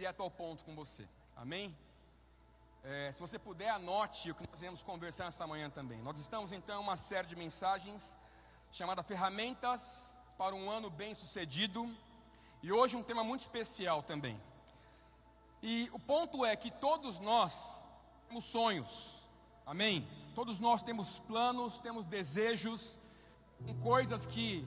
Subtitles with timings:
[0.00, 1.06] direto ao ponto com você.
[1.36, 1.76] Amém?
[2.82, 6.00] É, se você puder, anote o que nós iremos conversar essa manhã também.
[6.00, 8.16] Nós estamos então em uma série de mensagens
[8.72, 11.86] chamada Ferramentas para um ano bem sucedido.
[12.62, 14.40] E hoje um tema muito especial também.
[15.62, 17.84] E o ponto é que todos nós
[18.26, 19.22] temos sonhos,
[19.66, 20.08] amém?
[20.34, 22.98] Todos nós temos planos, temos desejos,
[23.82, 24.66] coisas que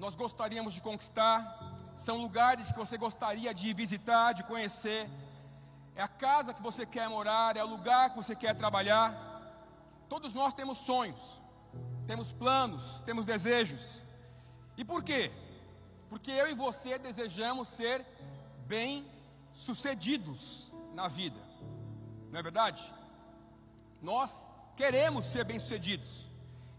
[0.00, 5.10] nós gostaríamos de conquistar, são lugares que você gostaria de visitar, de conhecer,
[5.96, 9.12] é a casa que você quer morar, é o lugar que você quer trabalhar.
[10.08, 11.42] Todos nós temos sonhos,
[12.06, 14.00] temos planos, temos desejos.
[14.76, 15.32] E por quê?
[16.08, 18.06] Porque eu e você desejamos ser
[18.68, 21.40] bem-sucedidos na vida,
[22.30, 22.94] não é verdade?
[24.00, 26.30] Nós queremos ser bem-sucedidos,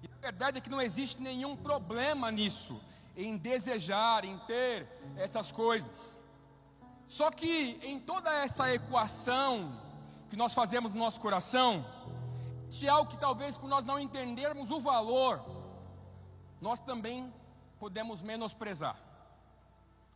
[0.01, 2.79] e a verdade é que não existe nenhum problema nisso,
[3.19, 4.87] em desejar, em ter
[5.17, 6.17] essas coisas.
[7.05, 9.77] Só que em toda essa equação
[10.29, 11.85] que nós fazemos no nosso coração,
[12.69, 15.43] de algo que talvez por nós não entendermos o valor,
[16.61, 17.33] nós também
[17.77, 18.95] podemos menosprezar.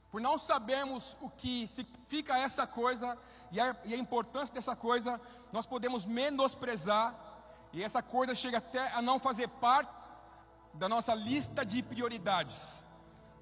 [0.09, 3.17] Por não sabermos o que significa essa coisa
[3.52, 5.20] e a, e a importância dessa coisa,
[5.52, 7.16] nós podemos menosprezar,
[7.73, 9.92] e essa coisa chega até a não fazer parte
[10.75, 12.86] da nossa lista de prioridades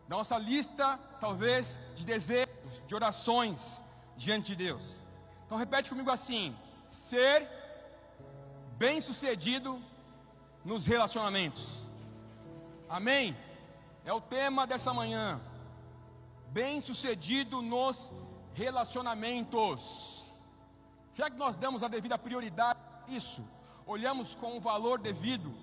[0.08, 3.82] da nossa lista, talvez, de desejos, de orações
[4.18, 5.02] diante de Deus.
[5.46, 6.56] Então repete comigo assim:
[6.90, 7.48] ser
[8.78, 9.82] bem-sucedido
[10.64, 11.88] nos relacionamentos.
[12.90, 13.38] Amém?
[14.06, 15.40] É o tema dessa manhã.
[16.50, 18.12] Bem-sucedido nos
[18.54, 20.40] relacionamentos.
[21.12, 23.44] Será que nós damos a devida prioridade a isso?
[23.86, 25.54] Olhamos com o valor devido,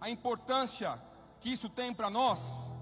[0.00, 1.00] a importância
[1.40, 2.76] que isso tem para nós?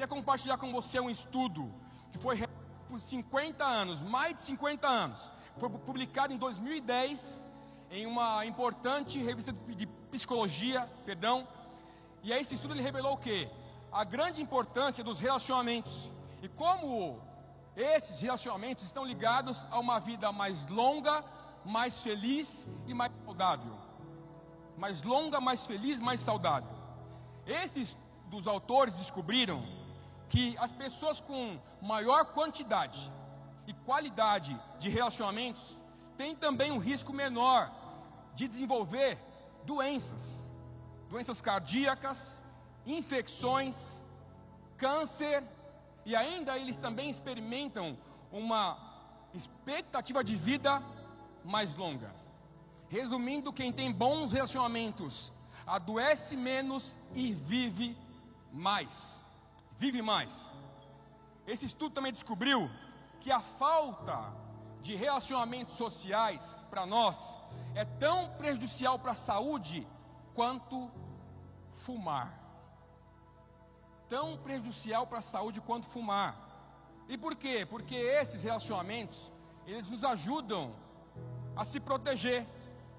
[0.00, 1.70] Queria compartilhar com você um estudo
[2.10, 2.48] que foi
[2.88, 5.30] por 50 anos, mais de 50 anos.
[5.58, 7.44] Foi publicado em 2010
[7.90, 11.46] em uma importante revista de psicologia, perdão.
[12.22, 13.46] E aí esse estudo ele revelou o que?
[13.92, 16.10] A grande importância dos relacionamentos
[16.42, 17.20] e como
[17.76, 21.22] esses relacionamentos estão ligados a uma vida mais longa,
[21.62, 23.76] mais feliz e mais saudável.
[24.78, 26.74] Mais longa, mais feliz, mais saudável.
[27.44, 27.98] Esses
[28.30, 29.79] dos autores descobriram
[30.30, 33.12] que as pessoas com maior quantidade
[33.66, 35.76] e qualidade de relacionamentos
[36.16, 37.68] têm também um risco menor
[38.36, 39.18] de desenvolver
[39.64, 40.52] doenças,
[41.08, 42.40] doenças cardíacas,
[42.86, 44.04] infecções,
[44.76, 45.42] câncer,
[46.06, 47.98] e ainda eles também experimentam
[48.30, 48.78] uma
[49.34, 50.80] expectativa de vida
[51.44, 52.14] mais longa.
[52.88, 55.32] Resumindo, quem tem bons relacionamentos
[55.66, 57.96] adoece menos e vive
[58.52, 59.28] mais
[59.80, 60.46] vive mais.
[61.46, 62.70] Esse estudo também descobriu
[63.18, 64.30] que a falta
[64.82, 67.38] de relacionamentos sociais para nós
[67.74, 69.88] é tão prejudicial para a saúde
[70.34, 70.90] quanto
[71.72, 72.38] fumar.
[74.06, 76.36] Tão prejudicial para a saúde quanto fumar.
[77.08, 77.64] E por quê?
[77.64, 79.32] Porque esses relacionamentos,
[79.66, 80.74] eles nos ajudam
[81.56, 82.46] a se proteger.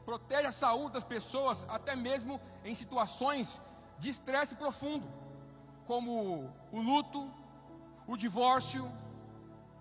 [0.04, 3.62] Protege a saúde das pessoas até mesmo em situações
[4.00, 5.21] de estresse profundo
[5.86, 7.30] como o luto,
[8.08, 8.92] o divórcio,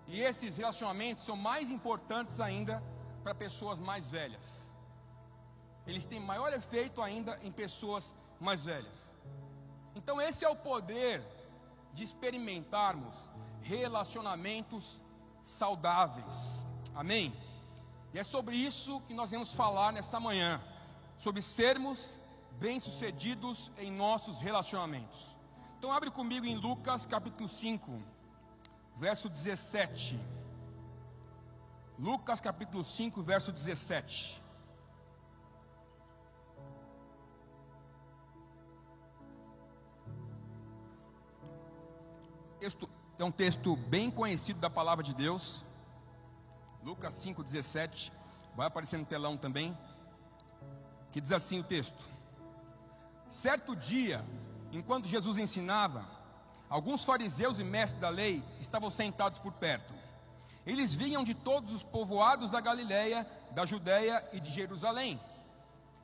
[0.07, 2.83] e esses relacionamentos são mais importantes ainda
[3.23, 4.73] para pessoas mais velhas.
[5.87, 9.13] Eles têm maior efeito ainda em pessoas mais velhas.
[9.95, 11.23] Então, esse é o poder
[11.93, 13.29] de experimentarmos
[13.61, 15.01] relacionamentos
[15.43, 16.67] saudáveis.
[16.93, 17.33] Amém?
[18.13, 20.61] E é sobre isso que nós vamos falar nessa manhã,
[21.17, 22.19] sobre sermos
[22.59, 25.37] bem-sucedidos em nossos relacionamentos.
[25.81, 28.03] Então abre comigo em Lucas capítulo 5,
[28.97, 30.19] verso 17.
[31.97, 34.43] Lucas capítulo 5, verso 17.
[42.59, 42.87] Texto,
[43.17, 45.65] é um texto bem conhecido da palavra de Deus.
[46.83, 48.13] Lucas 5, 17.
[48.55, 49.75] Vai aparecer no telão também.
[51.11, 52.07] Que diz assim o texto:
[53.27, 54.23] Certo dia,
[54.71, 56.05] Enquanto Jesus ensinava,
[56.69, 59.93] alguns fariseus e mestres da lei estavam sentados por perto.
[60.65, 65.19] Eles vinham de todos os povoados da Galiléia, da Judéia e de Jerusalém.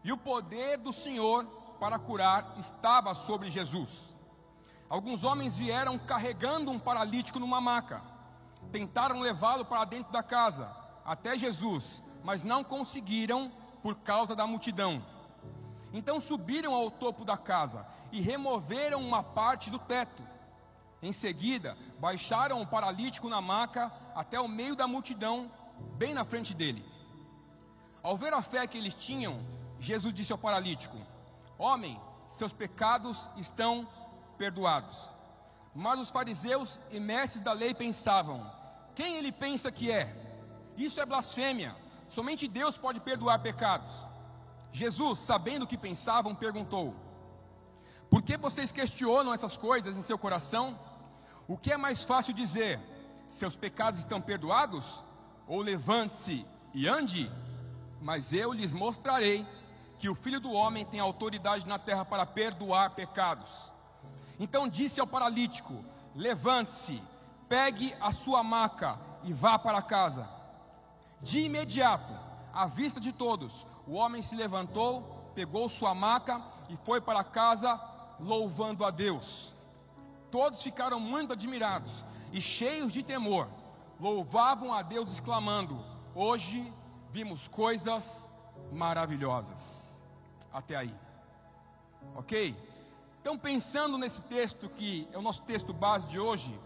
[0.03, 1.45] E o poder do Senhor
[1.79, 4.15] para curar estava sobre Jesus.
[4.89, 8.01] Alguns homens vieram carregando um paralítico numa maca.
[8.71, 10.69] Tentaram levá-lo para dentro da casa,
[11.05, 15.03] até Jesus, mas não conseguiram por causa da multidão.
[15.93, 20.23] Então subiram ao topo da casa e removeram uma parte do teto.
[21.01, 25.51] Em seguida, baixaram o paralítico na maca até o meio da multidão,
[25.95, 26.85] bem na frente dele.
[28.01, 29.39] Ao ver a fé que eles tinham,
[29.79, 30.97] Jesus disse ao paralítico:
[31.57, 33.87] Homem, seus pecados estão
[34.37, 35.11] perdoados.
[35.73, 38.51] Mas os fariseus e mestres da lei pensavam:
[38.95, 40.15] Quem ele pensa que é?
[40.75, 41.75] Isso é blasfêmia.
[42.07, 44.07] Somente Deus pode perdoar pecados.
[44.77, 46.95] Jesus, sabendo o que pensavam, perguntou:
[48.09, 50.79] Por que vocês questionam essas coisas em seu coração?
[51.47, 52.79] O que é mais fácil dizer?
[53.27, 55.03] Seus pecados estão perdoados?
[55.47, 57.31] Ou levante-se e ande?
[58.01, 59.45] Mas eu lhes mostrarei
[59.97, 63.73] que o filho do homem tem autoridade na terra para perdoar pecados.
[64.39, 65.83] Então disse ao paralítico:
[66.13, 67.01] Levante-se,
[67.49, 70.29] pegue a sua maca e vá para casa.
[71.19, 72.26] De imediato,
[72.57, 77.79] à vista de todos, o homem se levantou, pegou sua maca e foi para casa,
[78.19, 79.53] louvando a Deus.
[80.31, 83.47] Todos ficaram muito admirados e cheios de temor,
[83.99, 86.73] louvavam a Deus, exclamando: Hoje
[87.11, 88.27] vimos coisas
[88.71, 90.03] maravilhosas.
[90.51, 90.93] Até aí,
[92.15, 92.57] ok?
[93.21, 96.59] Então, pensando nesse texto que é o nosso texto base de hoje,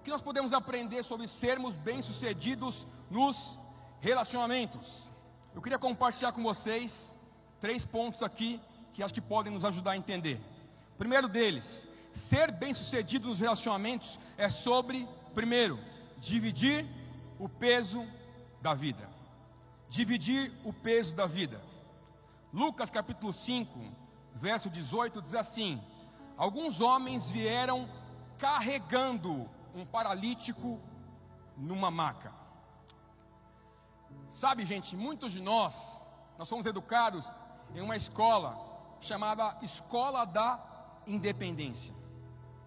[0.00, 3.58] o que nós podemos aprender sobre sermos bem-sucedidos nos
[4.00, 5.12] relacionamentos?
[5.54, 7.14] Eu queria compartilhar com vocês
[7.60, 8.60] três pontos aqui
[8.92, 10.40] que acho que podem nos ajudar a entender.
[10.98, 15.78] Primeiro deles, ser bem-sucedido nos relacionamentos é sobre, primeiro,
[16.18, 16.86] dividir
[17.38, 18.04] o peso
[18.60, 19.08] da vida.
[19.88, 21.62] Dividir o peso da vida.
[22.52, 23.78] Lucas capítulo 5,
[24.34, 25.80] verso 18 diz assim:
[26.36, 27.88] Alguns homens vieram
[28.38, 30.80] carregando um paralítico
[31.56, 32.43] numa maca.
[34.34, 36.04] Sabe, gente, muitos de nós,
[36.36, 37.32] nós somos educados
[37.72, 38.58] em uma escola
[39.00, 40.60] chamada Escola da
[41.06, 41.94] Independência.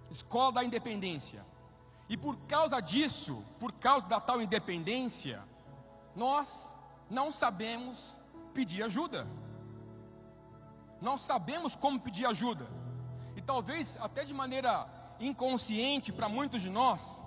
[0.10, 1.46] Escola da Independência.
[2.08, 5.44] E por causa disso, por causa da tal independência,
[6.16, 6.74] nós
[7.10, 8.18] não sabemos
[8.54, 9.28] pedir ajuda.
[11.02, 12.66] Não sabemos como pedir ajuda.
[13.36, 14.88] E talvez até de maneira
[15.20, 17.22] inconsciente para muitos de nós,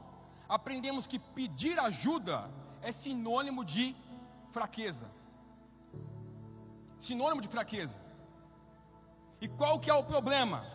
[0.49, 2.51] aprendemos que pedir ajuda
[2.81, 3.95] é sinônimo de
[4.50, 5.11] fraqueza.
[6.97, 7.99] Sinônimo de fraqueza.
[9.41, 10.67] E qual que é o problema?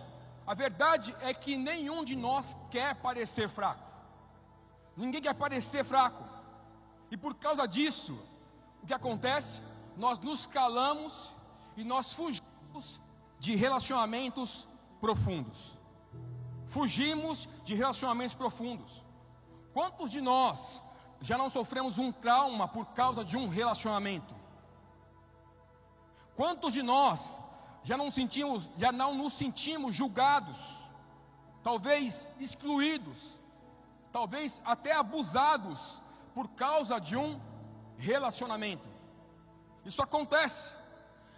[0.48, 3.84] A verdade é que nenhum de nós quer parecer fraco.
[4.96, 6.24] Ninguém quer parecer fraco.
[7.12, 8.18] E por causa disso,
[8.82, 9.62] o que acontece?
[9.98, 11.32] Nós nos calamos
[11.76, 13.00] e nós fugimos
[13.40, 14.68] de relacionamentos
[15.00, 15.78] profundos.
[16.68, 19.04] Fugimos de relacionamentos profundos.
[19.74, 20.82] Quantos de nós
[21.22, 24.34] já não sofremos um trauma por causa de um relacionamento?
[26.36, 27.40] Quantos de nós
[27.84, 30.90] já não sentimos, já não nos sentimos julgados,
[31.64, 33.38] talvez excluídos,
[34.12, 36.02] talvez até abusados
[36.34, 37.40] por causa de um
[37.98, 38.88] relacionamento?
[39.86, 40.76] Isso acontece.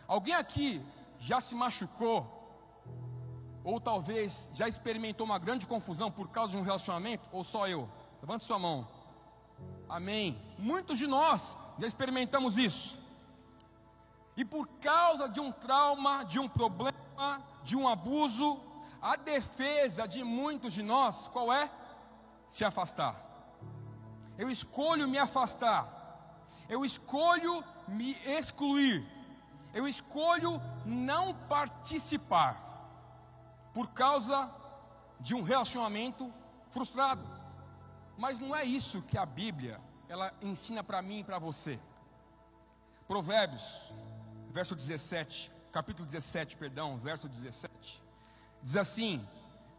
[0.08, 0.82] Alguém aqui
[1.20, 2.38] já se machucou
[3.68, 7.90] ou talvez já experimentou uma grande confusão por causa de um relacionamento, ou só eu?
[8.22, 8.88] Levante sua mão.
[9.89, 10.39] Amém.
[10.57, 13.00] Muitos de nós já experimentamos isso.
[14.36, 18.60] E por causa de um trauma, de um problema, de um abuso,
[19.01, 21.72] a defesa de muitos de nós, qual é?
[22.50, 23.16] Se afastar.
[24.38, 25.94] Eu escolho me afastar.
[26.69, 29.06] Eu escolho me excluir.
[29.73, 32.64] Eu escolho não participar
[33.73, 34.50] por causa
[35.19, 36.31] de um relacionamento
[36.69, 37.37] frustrado.
[38.18, 41.80] Mas não é isso que a Bíblia ela ensina para mim e para você.
[43.07, 43.94] Provérbios,
[44.50, 48.02] verso 17, capítulo 17, perdão, verso 17.
[48.62, 49.26] Diz assim: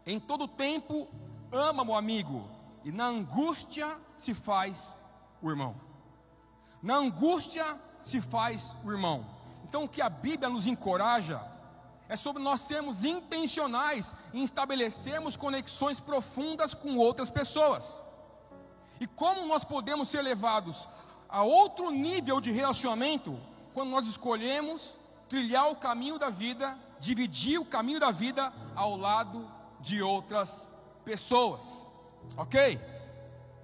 [0.05, 1.07] Em todo tempo
[1.51, 2.49] ama o amigo,
[2.83, 5.01] e na angústia se faz
[5.41, 5.75] o irmão.
[6.81, 9.25] Na angústia se faz o irmão.
[9.65, 11.41] Então o que a Bíblia nos encoraja
[12.07, 18.03] é sobre nós sermos intencionais em estabelecermos conexões profundas com outras pessoas.
[18.99, 20.87] E como nós podemos ser levados
[21.27, 23.39] a outro nível de relacionamento
[23.73, 24.97] quando nós escolhemos
[25.29, 30.69] trilhar o caminho da vida, dividir o caminho da vida ao lado de outras
[31.05, 31.89] pessoas.
[32.35, 32.79] Ok?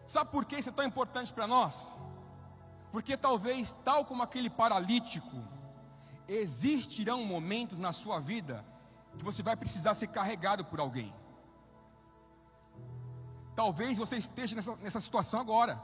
[0.05, 1.97] Sabe por que isso é tão importante para nós?
[2.91, 5.43] Porque talvez, tal como aquele paralítico,
[6.27, 8.63] existirão momentos na sua vida
[9.17, 11.13] que você vai precisar ser carregado por alguém.
[13.55, 15.81] Talvez você esteja nessa, nessa situação agora,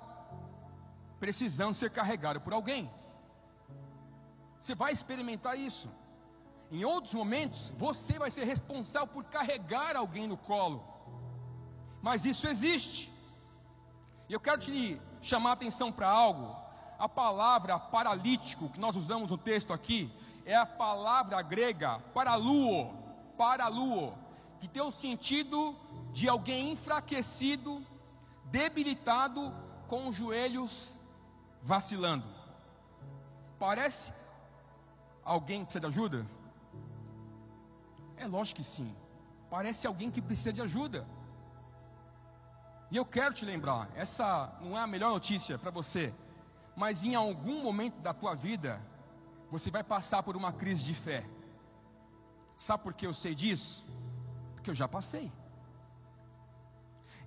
[1.20, 2.92] precisando ser carregado por alguém.
[4.60, 5.90] Você vai experimentar isso.
[6.70, 10.84] Em outros momentos, você vai ser responsável por carregar alguém no colo.
[12.02, 13.12] Mas isso existe.
[14.28, 16.56] E eu quero te chamar a atenção para algo.
[16.98, 20.12] A palavra paralítico que nós usamos no texto aqui
[20.46, 22.94] é a palavra grega paraluo,
[23.38, 24.14] paraluo,
[24.60, 25.76] que tem o sentido
[26.12, 27.86] de alguém enfraquecido,
[28.46, 29.54] debilitado,
[29.88, 31.00] com os joelhos
[31.62, 32.28] vacilando.
[33.60, 34.14] Parece
[35.24, 36.26] alguém que precisa de ajuda?
[38.18, 38.96] É lógico que sim.
[39.50, 41.06] Parece alguém que precisa de ajuda.
[42.90, 46.14] E eu quero te lembrar, essa não é a melhor notícia para você,
[46.76, 48.82] mas em algum momento da tua vida,
[49.50, 51.26] você vai passar por uma crise de fé.
[52.58, 53.86] Sabe por que eu sei disso?
[54.56, 55.32] Porque eu já passei.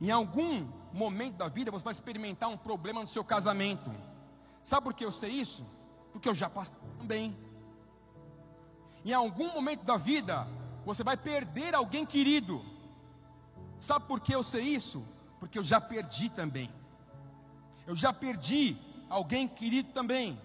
[0.04, 3.90] Em algum momento da vida você vai experimentar um problema no seu casamento.
[4.62, 5.66] Sabe por que eu sei isso?
[6.12, 7.36] Porque eu já passei também.
[9.04, 10.46] Em algum momento da vida
[10.84, 12.64] você vai perder alguém querido.
[13.78, 15.04] Sabe por que eu sei isso?
[15.44, 16.70] porque eu já perdi também.
[17.86, 18.78] Eu já perdi
[19.10, 20.40] alguém querido também.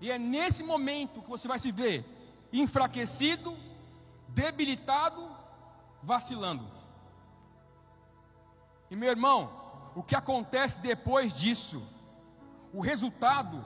[0.00, 2.04] E é nesse momento que você vai se ver
[2.52, 3.56] enfraquecido,
[4.28, 5.28] debilitado,
[6.00, 6.64] vacilando.
[8.92, 9.50] E meu irmão,
[9.94, 11.82] o que acontece depois disso,
[12.74, 13.64] o resultado,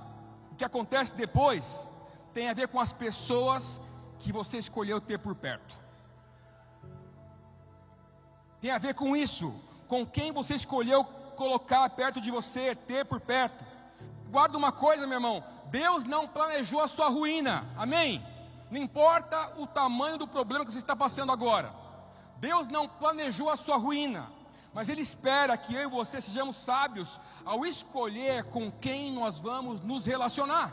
[0.53, 1.91] o que acontece depois,
[2.33, 3.83] tem a ver com as pessoas
[4.21, 5.77] que você escolheu ter por perto.
[8.61, 9.53] Tem a ver com isso
[9.89, 11.03] com quem você escolheu
[11.35, 13.65] colocar perto de você, ter por perto.
[14.31, 15.43] Guarda uma coisa, meu irmão:
[15.73, 18.25] Deus não planejou a sua ruína, amém?
[18.71, 21.75] Não importa o tamanho do problema que você está passando agora,
[22.37, 24.36] Deus não planejou a sua ruína,
[24.77, 29.81] mas Ele espera que eu e você sejamos sábios ao escolher com quem nós vamos
[29.81, 30.71] nos relacionar.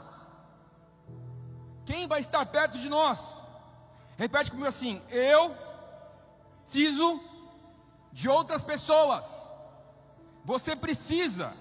[1.85, 3.47] Quem vai estar perto de nós?
[4.17, 5.55] Repete comigo assim: eu
[6.63, 7.23] preciso
[8.11, 9.49] de outras pessoas.
[10.43, 11.53] Você precisa,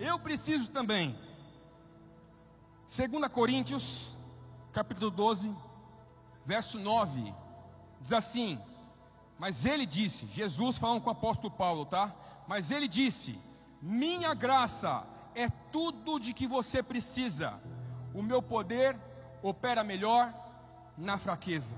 [0.00, 1.16] eu preciso também.
[2.88, 4.16] 2 Coríntios,
[4.72, 5.54] capítulo 12,
[6.44, 7.32] verso 9,
[8.00, 8.60] diz assim:
[9.38, 12.14] Mas ele disse, Jesus falando com o apóstolo Paulo, tá?
[12.46, 13.38] Mas ele disse:
[13.80, 17.60] Minha graça é tudo de que você precisa,
[18.14, 18.98] o meu poder
[19.42, 20.34] opera melhor
[20.96, 21.76] na fraqueza.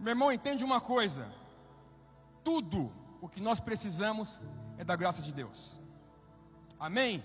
[0.00, 1.32] Meu irmão, entende uma coisa:
[2.42, 4.40] tudo o que nós precisamos
[4.76, 5.80] é da graça de Deus.
[6.78, 7.22] Amém?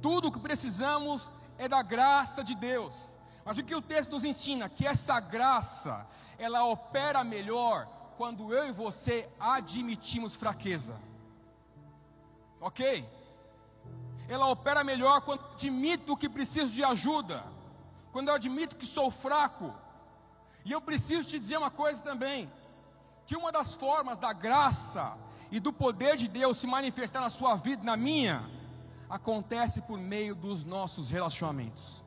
[0.00, 3.14] Tudo o que precisamos é da graça de Deus.
[3.44, 4.68] Mas o que o texto nos ensina?
[4.68, 6.06] Que essa graça,
[6.40, 10.98] ela opera melhor quando eu e você admitimos fraqueza.
[12.58, 13.06] Ok?
[14.26, 17.44] Ela opera melhor quando eu admito que preciso de ajuda.
[18.10, 19.74] Quando eu admito que sou fraco.
[20.64, 22.50] E eu preciso te dizer uma coisa também
[23.26, 25.18] que uma das formas da graça
[25.50, 28.48] e do poder de Deus se manifestar na sua vida, na minha,
[29.10, 32.02] acontece por meio dos nossos relacionamentos.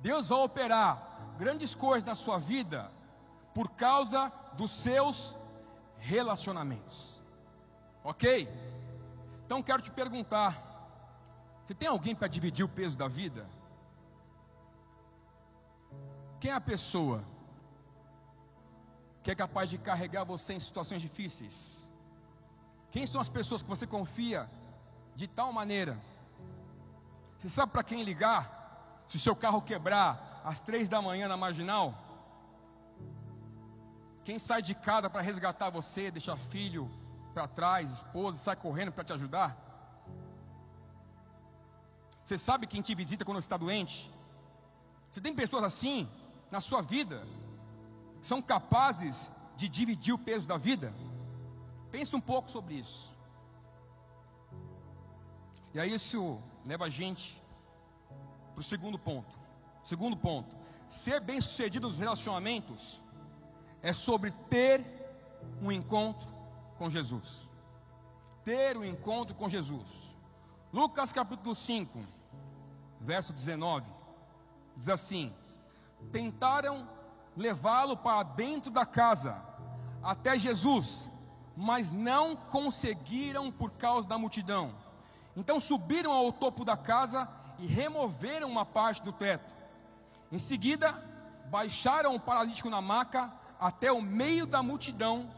[0.00, 1.11] Deus vai operar
[1.42, 2.88] grandes coisas na sua vida
[3.52, 5.34] por causa dos seus
[5.98, 7.20] relacionamentos.
[8.04, 8.48] Ok?
[9.44, 10.52] Então quero te perguntar:
[11.64, 13.44] você tem alguém para dividir o peso da vida?
[16.38, 17.24] Quem é a pessoa
[19.24, 21.90] que é capaz de carregar você em situações difíceis?
[22.92, 24.48] Quem são as pessoas que você confia
[25.16, 25.98] de tal maneira?
[27.36, 29.02] Você sabe para quem ligar?
[29.08, 31.94] Se seu carro quebrar às três da manhã na marginal?
[34.24, 36.90] Quem sai de casa para resgatar você, deixar filho
[37.34, 39.56] para trás, esposa, sai correndo para te ajudar?
[42.22, 44.12] Você sabe quem te visita quando está doente?
[45.10, 46.08] Você tem pessoas assim
[46.50, 47.26] na sua vida?
[48.22, 50.94] são capazes de dividir o peso da vida?
[51.90, 53.14] Pense um pouco sobre isso.
[55.74, 57.42] E aí isso leva a gente
[58.54, 59.41] para o segundo ponto.
[59.82, 60.56] Segundo ponto,
[60.88, 63.02] ser bem sucedido nos relacionamentos
[63.82, 64.84] é sobre ter
[65.60, 66.28] um encontro
[66.78, 67.50] com Jesus.
[68.44, 70.16] Ter um encontro com Jesus.
[70.72, 72.00] Lucas capítulo 5,
[73.00, 73.90] verso 19,
[74.76, 75.34] diz assim:
[76.10, 76.88] Tentaram
[77.36, 79.36] levá-lo para dentro da casa,
[80.02, 81.10] até Jesus,
[81.56, 84.74] mas não conseguiram por causa da multidão.
[85.36, 89.61] Então subiram ao topo da casa e removeram uma parte do teto.
[90.32, 90.92] Em seguida,
[91.50, 95.32] baixaram o paralítico na maca até o meio da multidão,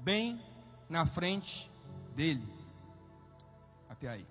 [0.00, 0.44] bem
[0.88, 1.70] na frente
[2.14, 2.46] dele.
[3.88, 4.28] Até aí.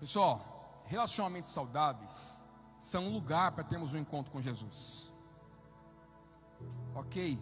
[0.00, 2.42] Pessoal, relacionamentos saudáveis
[2.80, 5.12] são um lugar para termos um encontro com Jesus.
[6.94, 7.38] Ok?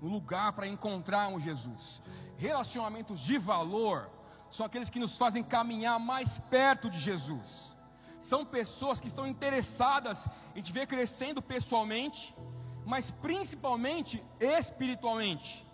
[0.00, 2.00] um lugar para encontrarmos Jesus.
[2.36, 4.10] Relacionamentos de valor
[4.50, 7.76] são aqueles que nos fazem caminhar mais perto de Jesus.
[8.20, 12.34] São pessoas que estão interessadas em te ver crescendo pessoalmente,
[12.84, 15.66] mas principalmente espiritualmente.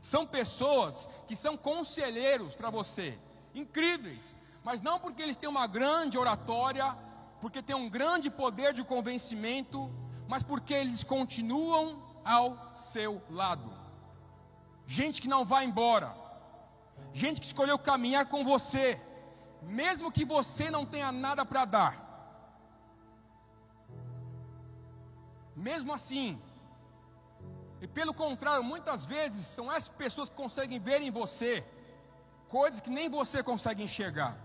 [0.00, 3.18] São pessoas que são conselheiros para você,
[3.54, 6.96] incríveis, mas não porque eles têm uma grande oratória,
[7.40, 9.90] porque têm um grande poder de convencimento,
[10.28, 13.70] mas porque eles continuam ao seu lado.
[14.86, 16.14] Gente que não vai embora,
[17.12, 19.00] gente que escolheu caminhar com você,
[19.62, 22.10] mesmo que você não tenha nada para dar.
[25.54, 26.40] Mesmo assim,
[27.80, 31.64] e pelo contrário, muitas vezes são as pessoas que conseguem ver em você
[32.48, 34.36] coisas que nem você consegue enxergar.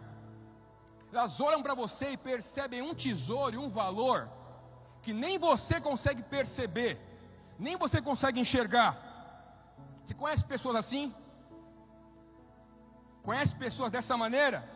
[1.11, 4.29] Elas olham para você e percebem um tesouro e um valor
[5.01, 6.99] que nem você consegue perceber,
[7.57, 8.91] nem você consegue enxergar.
[10.03, 11.13] Você conhece pessoas assim?
[13.23, 14.74] Conhece pessoas dessa maneira?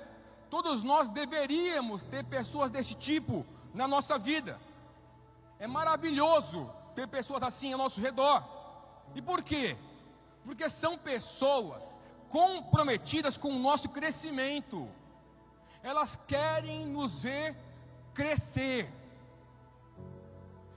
[0.50, 4.60] Todos nós deveríamos ter pessoas desse tipo na nossa vida.
[5.60, 8.44] É maravilhoso ter pessoas assim ao nosso redor.
[9.14, 9.78] E por quê?
[10.44, 14.90] Porque são pessoas comprometidas com o nosso crescimento.
[15.84, 17.56] Elas querem nos ver
[18.14, 18.92] crescer.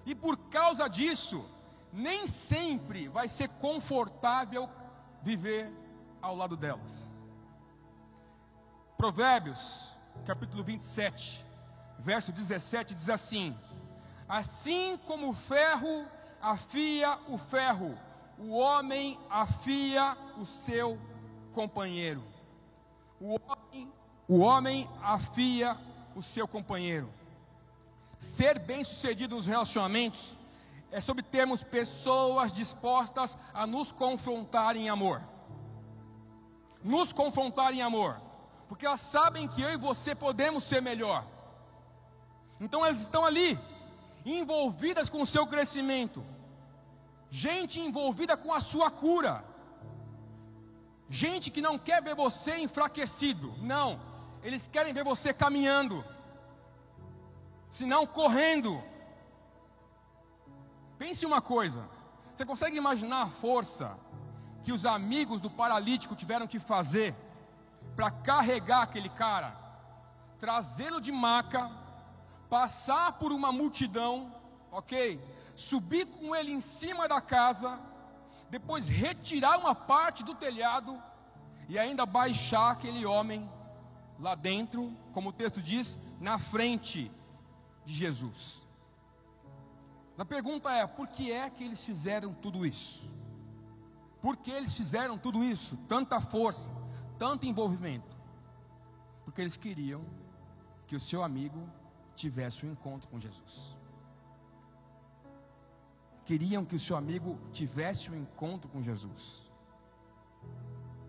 [0.05, 1.45] E por causa disso,
[1.93, 4.69] nem sempre vai ser confortável
[5.23, 5.71] viver
[6.21, 7.12] ao lado delas.
[9.03, 11.45] Provérbios, capítulo 27,
[11.99, 13.59] verso 17 diz assim:
[14.29, 16.07] Assim como o ferro
[16.41, 17.99] afia o ferro,
[18.39, 21.01] o homem afia o seu
[21.53, 22.23] companheiro.
[23.21, 23.93] O homem,
[24.29, 25.77] o homem afia
[26.15, 27.13] o seu companheiro.
[28.21, 30.37] Ser bem-sucedido nos relacionamentos
[30.93, 35.21] é sobre termos pessoas dispostas a nos confrontar em amor.
[36.85, 38.31] Nos confrontar em amor
[38.73, 41.27] porque elas sabem que eu e você podemos ser melhor.
[42.59, 43.61] Então elas estão ali,
[44.25, 46.25] envolvidas com o seu crescimento,
[47.29, 49.45] gente envolvida com a sua cura,
[51.07, 54.01] gente que não quer ver você enfraquecido, não,
[54.43, 56.03] eles querem ver você caminhando,
[57.69, 58.83] se não correndo.
[60.97, 61.87] Pense uma coisa,
[62.33, 63.99] você consegue imaginar a força
[64.65, 67.15] que os amigos do paralítico tiveram que fazer?
[67.95, 69.57] Para carregar aquele cara,
[70.39, 71.71] trazê-lo de maca,
[72.49, 74.35] passar por uma multidão,
[74.71, 75.21] ok?
[75.55, 77.79] Subir com ele em cima da casa,
[78.51, 81.01] depois retirar uma parte do telhado
[81.69, 83.49] e ainda baixar aquele homem
[84.19, 87.11] lá dentro, como o texto diz, na frente
[87.85, 88.63] de Jesus.
[90.19, 93.11] A pergunta é: por que é que eles fizeram tudo isso?
[94.21, 95.77] Por que eles fizeram tudo isso?
[95.89, 96.71] Tanta força
[97.23, 98.17] tanto envolvimento?
[99.25, 100.05] Porque eles queriam
[100.89, 101.71] que o seu amigo
[102.17, 103.77] tivesse um encontro com Jesus.
[106.25, 109.49] Queriam que o seu amigo tivesse um encontro com Jesus.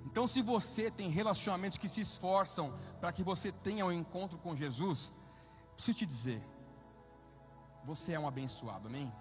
[0.06, 4.56] Então, se você tem relacionamentos que se esforçam para que você tenha um encontro com
[4.56, 5.12] Jesus,
[5.74, 6.48] preciso te dizer,
[7.84, 9.12] você é um abençoado, amém?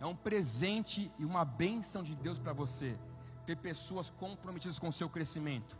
[0.00, 2.98] É um presente e uma bênção de Deus para você
[3.46, 5.78] ter pessoas comprometidas com o seu crescimento.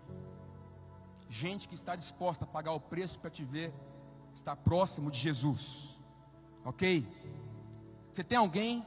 [1.28, 3.74] Gente que está disposta a pagar o preço para te ver
[4.34, 6.00] estar próximo de Jesus.
[6.64, 7.06] Ok?
[8.12, 8.86] Você tem alguém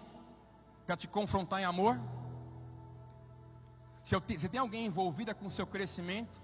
[0.86, 2.00] para te confrontar em amor?
[4.02, 6.42] Você tem alguém envolvida com o seu crescimento?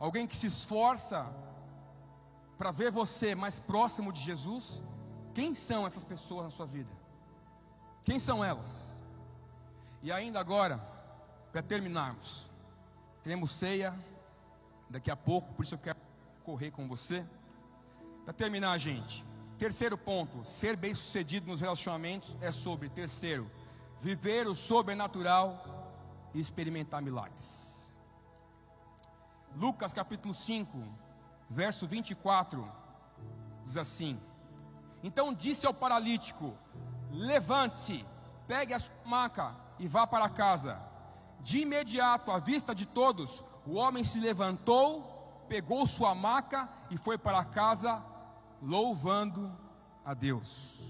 [0.00, 1.30] Alguém que se esforça
[2.56, 4.82] para ver você mais próximo de Jesus?
[5.34, 6.90] Quem são essas pessoas na sua vida?
[8.02, 8.95] Quem são elas?
[10.06, 10.78] E ainda agora,
[11.50, 12.48] para terminarmos,
[13.24, 13.92] teremos ceia
[14.88, 15.98] daqui a pouco, por isso eu quero
[16.44, 17.26] correr com você.
[18.24, 19.26] Para terminar, gente,
[19.58, 23.50] terceiro ponto: ser bem sucedido nos relacionamentos é sobre, terceiro,
[24.00, 25.90] viver o sobrenatural
[26.32, 27.98] e experimentar milagres.
[29.56, 30.84] Lucas capítulo 5,
[31.50, 32.72] verso 24,
[33.64, 34.20] diz assim:
[35.02, 36.56] Então disse ao paralítico:
[37.10, 38.06] Levante-se,
[38.46, 40.80] pegue a sua maca e vá para casa.
[41.40, 47.18] De imediato, à vista de todos, o homem se levantou, pegou sua maca e foi
[47.18, 48.02] para casa,
[48.62, 49.52] louvando
[50.04, 50.80] a Deus.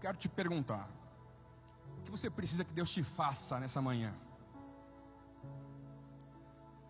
[0.00, 0.88] Quero te perguntar:
[1.98, 4.14] o que você precisa que Deus te faça nessa manhã?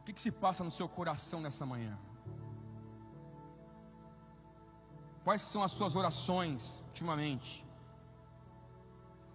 [0.00, 1.98] O que, que se passa no seu coração nessa manhã?
[5.22, 7.63] Quais são as suas orações ultimamente?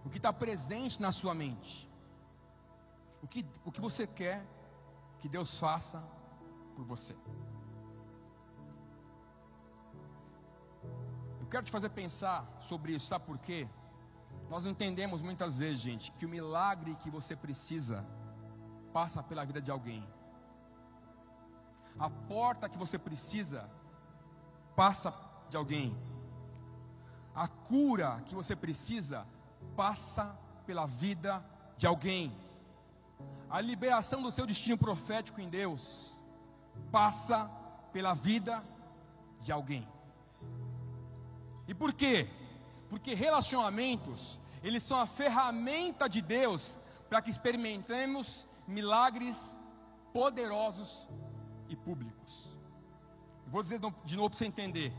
[0.04, 1.90] O que está presente na sua mente,
[3.22, 4.46] o que, o que você quer
[5.20, 6.02] que Deus faça
[6.76, 7.16] por você.
[11.40, 13.68] Eu quero te fazer pensar sobre isso, sabe por quê?
[14.50, 18.06] Nós entendemos muitas vezes, gente, que o milagre que você precisa
[18.94, 20.08] passa pela vida de alguém.
[22.00, 23.70] A porta que você precisa
[24.76, 25.14] passa
[25.50, 25.98] de alguém.
[27.36, 29.28] A cura que você precisa
[29.80, 31.42] passa pela vida
[31.78, 32.38] de alguém.
[33.50, 36.22] A liberação do seu destino profético em Deus
[36.92, 37.50] passa
[37.94, 38.62] pela vida
[39.40, 39.88] de alguém.
[41.66, 42.28] E por quê?
[42.90, 49.58] Porque relacionamentos, eles são a ferramenta de Deus para que experimentemos milagres
[50.12, 51.08] poderosos
[51.70, 52.50] e públicos.
[53.48, 54.92] vou dizer de novo para você entender.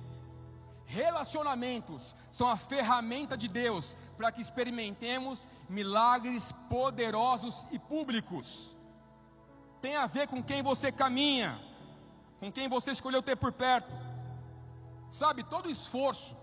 [0.90, 8.76] Relacionamentos são a ferramenta de Deus para que experimentemos milagres poderosos e públicos.
[9.80, 11.60] Tem a ver com quem você caminha,
[12.40, 13.94] com quem você escolheu ter por perto.
[15.08, 16.36] Sabe, todo o esforço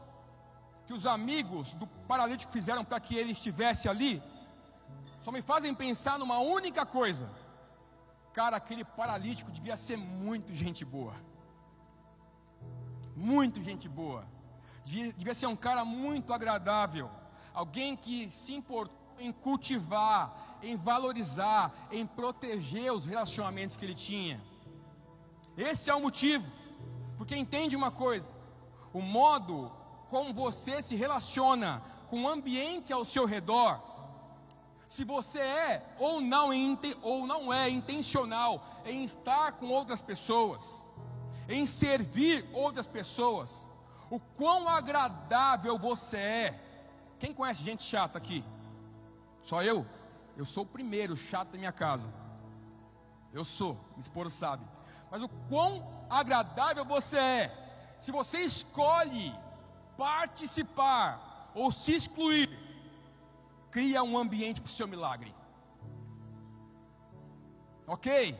[0.86, 4.24] que os amigos do paralítico fizeram para que ele estivesse ali,
[5.24, 7.30] só me fazem pensar numa única coisa.
[8.32, 11.18] Cara, aquele paralítico devia ser muito gente boa.
[13.14, 14.37] Muito gente boa.
[14.88, 17.12] Devia, ser um cara muito agradável.
[17.54, 24.42] Alguém que se importou em cultivar, em valorizar, em proteger os relacionamentos que ele tinha.
[25.58, 26.50] Esse é o motivo.
[27.18, 28.32] Porque entende uma coisa:
[28.94, 29.70] o modo
[30.10, 33.82] como você se relaciona com o ambiente ao seu redor,
[34.88, 36.50] se você é ou não,
[37.02, 40.82] ou não é intencional em estar com outras pessoas,
[41.50, 43.67] em servir outras pessoas,
[44.10, 46.64] o quão agradável você é.
[47.20, 48.44] Quem conhece gente chata aqui?
[49.44, 49.86] Só eu?
[50.36, 52.14] Eu sou o primeiro chato da minha casa.
[53.34, 54.66] Eu sou, minha esposa sabe.
[55.10, 59.34] Mas o quão agradável você é, se você escolhe
[59.98, 62.50] participar ou se excluir,
[63.72, 65.34] cria um ambiente para o seu milagre.
[67.88, 68.38] Ok?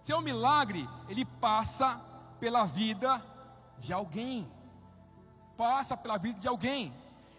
[0.00, 2.00] Seu milagre, ele passa
[2.38, 3.22] pela vida
[3.78, 4.50] de alguém.
[5.56, 6.92] Passa pela vida de alguém.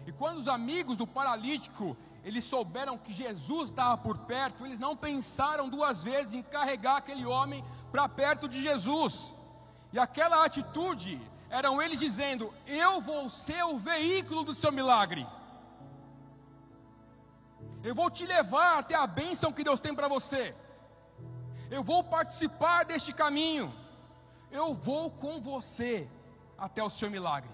[0.06, 4.96] E quando os amigos do paralítico, eles souberam que Jesus estava por perto, eles não
[4.96, 9.34] pensaram duas vezes em carregar aquele homem para perto de Jesus.
[9.94, 15.26] E aquela atitude eram eles dizendo: Eu vou ser o veículo do seu milagre.
[17.84, 20.56] Eu vou te levar até a bênção que Deus tem para você.
[21.70, 23.74] Eu vou participar deste caminho.
[24.52, 26.10] Eu vou com você
[26.58, 27.50] até o seu milagre.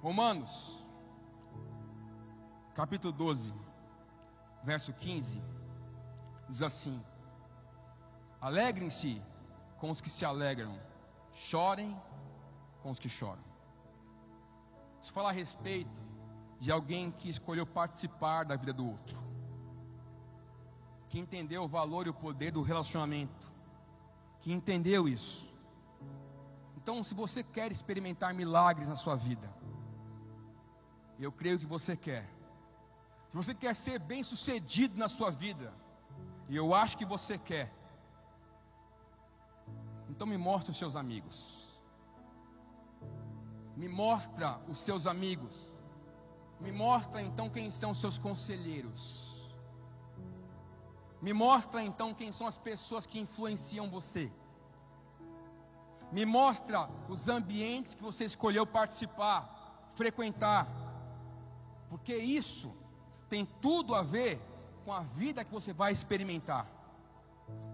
[0.00, 0.78] Romanos,
[2.72, 3.52] capítulo 12,
[4.62, 5.42] verso 15,
[6.48, 7.02] diz assim:
[8.40, 9.20] Alegrem-se
[9.78, 10.78] com os que se alegram
[11.32, 12.00] chorem
[12.80, 13.42] com os que choram.
[15.02, 16.00] Isso fala a respeito
[16.60, 19.20] de alguém que escolheu participar da vida do outro,
[21.08, 23.50] que entendeu o valor e o poder do relacionamento,
[24.38, 25.52] que entendeu isso.
[26.76, 29.57] Então, se você quer experimentar milagres na sua vida,
[31.24, 32.28] eu creio que você quer.
[33.28, 35.72] Se você quer ser bem sucedido na sua vida,
[36.48, 37.72] e eu acho que você quer,
[40.08, 41.80] então me mostre os seus amigos.
[43.76, 45.72] Me mostra os seus amigos.
[46.60, 49.48] Me mostra então quem são os seus conselheiros.
[51.20, 54.32] Me mostra então quem são as pessoas que influenciam você.
[56.10, 60.66] Me mostra os ambientes que você escolheu participar, frequentar.
[61.88, 62.72] Porque isso
[63.28, 64.40] tem tudo a ver
[64.84, 66.66] com a vida que você vai experimentar,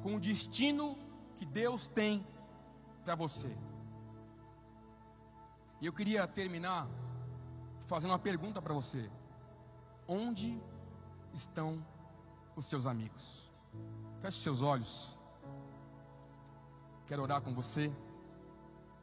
[0.02, 0.96] com o destino
[1.36, 2.26] que Deus tem
[3.04, 3.56] para você.
[5.80, 6.88] E eu queria terminar
[7.86, 9.10] fazendo uma pergunta para você:
[10.08, 10.60] onde
[11.32, 11.84] estão
[12.56, 13.52] os seus amigos?
[14.20, 15.18] Feche seus olhos.
[17.06, 17.92] Quero orar com você.